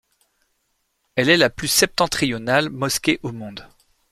[1.15, 3.69] Elle est la plus septentrionale mosquée au monde.